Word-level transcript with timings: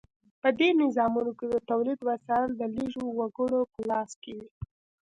په 0.41 0.49
دې 0.59 0.69
نظامونو 0.81 1.31
کې 1.37 1.45
د 1.49 1.55
تولید 1.69 1.99
وسایل 2.09 2.49
د 2.55 2.61
لږو 2.75 3.05
وګړو 3.19 3.61
په 3.73 3.79
لاس 3.89 4.11
کې 4.23 4.31
وي. 4.37 4.47